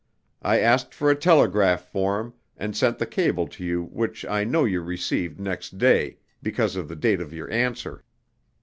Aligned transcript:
I 0.41 0.57
asked 0.59 0.95
for 0.95 1.11
a 1.11 1.15
telegraph 1.15 1.85
form, 1.91 2.33
and 2.57 2.75
sent 2.75 2.97
the 2.97 3.05
cable 3.05 3.47
to 3.49 3.63
you 3.63 3.83
which 3.83 4.25
I 4.25 4.43
know 4.43 4.65
you 4.65 4.81
received 4.81 5.39
next 5.39 5.77
day, 5.77 6.17
because 6.41 6.75
of 6.75 6.87
the 6.87 6.95
date 6.95 7.21
of 7.21 7.31
your 7.33 7.51
answer. 7.51 8.03